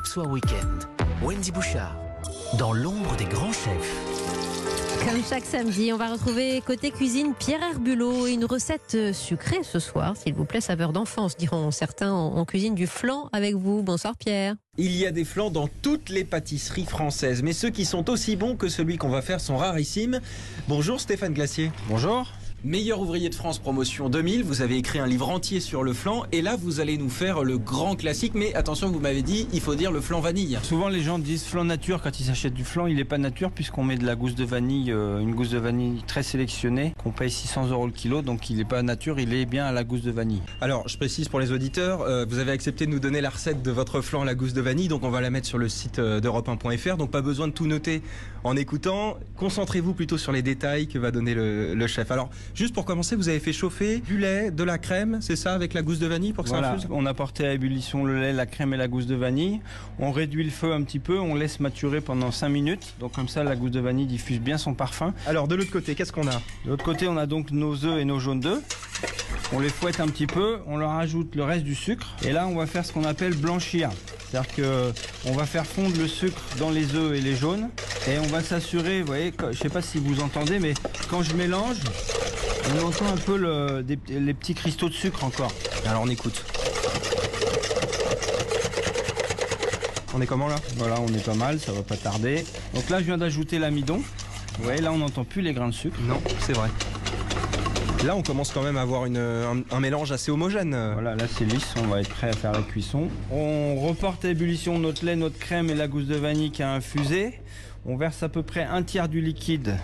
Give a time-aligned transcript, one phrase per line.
[0.00, 0.84] Europe Soir Weekend.
[1.22, 1.94] Wendy Bouchard,
[2.58, 5.04] dans l'ombre des grands chefs.
[5.06, 9.78] Comme chaque samedi, on va retrouver côté cuisine Pierre Herbulot et une recette sucrée ce
[9.78, 12.14] soir, s'il vous plaît, saveur d'enfance, diront certains.
[12.14, 13.82] On cuisine du flan avec vous.
[13.82, 14.54] Bonsoir Pierre.
[14.78, 18.36] Il y a des flans dans toutes les pâtisseries françaises, mais ceux qui sont aussi
[18.36, 20.20] bons que celui qu'on va faire sont rarissimes.
[20.66, 21.72] Bonjour Stéphane Glacier.
[21.88, 22.26] Bonjour.
[22.62, 26.24] Meilleur ouvrier de France promotion 2000, vous avez écrit un livre entier sur le flan
[26.30, 29.62] et là vous allez nous faire le grand classique mais attention vous m'avez dit il
[29.62, 30.58] faut dire le flan vanille.
[30.62, 33.50] Souvent les gens disent flan nature quand ils s'achètent du flan, il n'est pas nature
[33.50, 37.12] puisqu'on met de la gousse de vanille, euh, une gousse de vanille très sélectionnée qu'on
[37.12, 39.82] paye 600 euros le kilo donc il n'est pas nature, il est bien à la
[39.82, 40.42] gousse de vanille.
[40.60, 43.62] Alors je précise pour les auditeurs, euh, vous avez accepté de nous donner la recette
[43.62, 45.70] de votre flan à la gousse de vanille donc on va la mettre sur le
[45.70, 48.02] site euh, d'europe1.fr donc pas besoin de tout noter
[48.44, 52.10] en écoutant, concentrez-vous plutôt sur les détails que va donner le, le chef.
[52.10, 55.54] Alors juste pour commencer vous avez fait chauffer du lait, de la crème, c'est ça,
[55.54, 58.04] avec la gousse de vanille pour que Voilà, ça infuse on a porté à ébullition
[58.04, 59.60] le lait, la crème et la gousse de vanille.
[59.98, 62.94] On réduit le feu un petit peu, on laisse maturer pendant 5 minutes.
[63.00, 65.14] Donc comme ça la gousse de vanille diffuse bien son parfum.
[65.26, 66.40] Alors de l'autre côté, qu'est-ce qu'on a?
[66.64, 68.62] De l'autre côté, on a donc nos œufs et nos jaunes d'œufs.
[69.52, 72.16] On les fouette un petit peu, on leur ajoute le reste du sucre.
[72.22, 73.90] Et là, on va faire ce qu'on appelle blanchir.
[74.30, 74.92] C'est-à-dire que
[75.26, 77.68] on va faire fondre le sucre dans les œufs et les jaunes.
[78.08, 80.74] Et on va s'assurer, vous voyez, je sais pas si vous entendez, mais
[81.10, 81.78] quand je mélange,
[82.82, 85.52] on entend un peu le- des- les petits cristaux de sucre encore.
[85.86, 86.44] Alors on écoute.
[90.14, 90.56] On est comment là?
[90.76, 92.44] Voilà, on est pas mal, ça va pas tarder.
[92.74, 93.98] Donc là, je viens d'ajouter l'amidon.
[94.58, 95.96] Vous voyez, là, on n'entend plus les grains de sucre.
[96.02, 96.68] Non, c'est vrai.
[98.04, 100.76] Là, on commence quand même à avoir une- un, un mélange assez homogène.
[100.94, 103.08] Voilà, là c'est lisse, on va être prêt à faire la cuisson.
[103.30, 106.72] On reporte à ébullition notre lait, notre crème et la gousse de vanille qui a
[106.72, 107.40] infusé.
[107.86, 109.76] On verse à peu près un tiers du liquide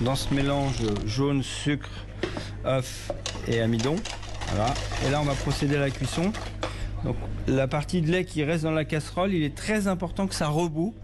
[0.00, 1.90] dans ce mélange jaune, sucre,
[2.64, 3.10] œuf
[3.48, 3.96] et amidon.
[4.54, 4.72] Voilà.
[5.06, 6.32] Et là on va procéder à la cuisson.
[7.04, 10.34] Donc la partie de lait qui reste dans la casserole, il est très important que
[10.34, 10.94] ça reboue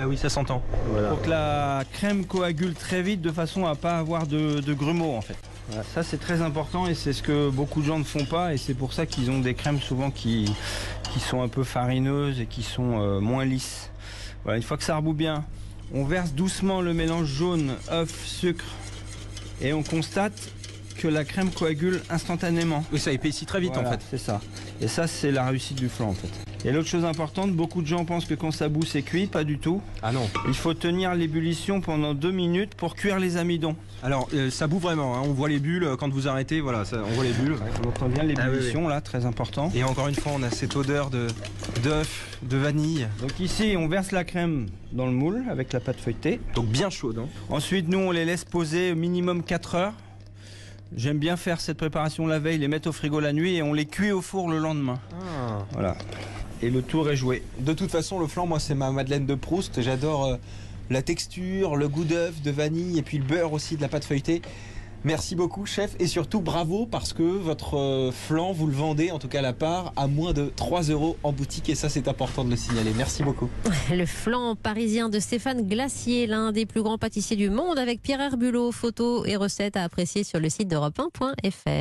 [0.00, 0.62] Ah oui, ça s'entend.
[1.08, 5.14] pour que la crème coagule très vite de façon à pas avoir de, de grumeaux
[5.14, 5.36] en fait.
[5.68, 8.52] Voilà, ça c'est très important et c'est ce que beaucoup de gens ne font pas
[8.52, 10.52] et c'est pour ça qu'ils ont des crèmes souvent qui,
[11.12, 13.90] qui sont un peu farineuses et qui sont euh, moins lisses.
[14.42, 15.44] Voilà, une fois que ça rebout bien,
[15.92, 18.64] on verse doucement le mélange jaune, œuf, sucre
[19.60, 20.50] et on constate
[21.04, 22.82] que la crème coagule instantanément.
[22.90, 24.00] Oui, ça épaissit très vite Voilà, en fait.
[24.10, 24.40] C'est ça.
[24.80, 26.30] Et ça c'est la réussite du flan en fait.
[26.66, 29.44] Et l'autre chose importante, beaucoup de gens pensent que quand ça bout c'est cuit, pas
[29.44, 29.82] du tout.
[30.02, 30.26] Ah non.
[30.48, 33.76] Il faut tenir l'ébullition pendant deux minutes pour cuire les amidons.
[34.02, 35.14] Alors, euh, ça bout vraiment.
[35.14, 35.20] hein.
[35.24, 36.62] On voit les bulles euh, quand vous arrêtez.
[36.62, 37.56] Voilà, ça- on voit les bulles.
[37.84, 39.70] On entend bien l'ébullition là, très important.
[39.74, 41.26] Et encore une fois, on a cette odeur de
[41.82, 43.08] d'œuf, de vanille.
[43.20, 46.40] Donc ici, on verse la crème dans le moule avec la pâte feuilletée.
[46.54, 47.18] Donc bien chaude.
[47.18, 47.28] hein.
[47.50, 49.92] Ensuite, nous, on les laisse poser au minimum 4 heures.
[50.96, 53.72] J'aime bien faire cette préparation la veille, les mettre au frigo la nuit et on
[53.72, 54.98] les cuit au four le lendemain.
[55.72, 55.96] Voilà.
[56.62, 57.42] Et le tour est joué.
[57.58, 59.82] De toute façon, le flan, moi, c'est ma Madeleine de Proust.
[59.82, 60.36] J'adore euh,
[60.90, 64.04] la texture, le goût d'œuf, de vanille et puis le beurre aussi de la pâte
[64.04, 64.40] feuilletée.
[65.04, 69.18] Merci beaucoup, chef, et surtout bravo parce que votre euh, flan, vous le vendez, en
[69.18, 72.42] tout cas la part, à moins de 3 euros en boutique et ça, c'est important
[72.42, 72.92] de le signaler.
[72.96, 73.50] Merci beaucoup.
[73.90, 78.20] Le flan parisien de Stéphane Glacier, l'un des plus grands pâtissiers du monde, avec Pierre
[78.20, 78.72] Herbulot.
[78.72, 81.74] Photos et recettes à apprécier sur le site d'Europe 1.fr.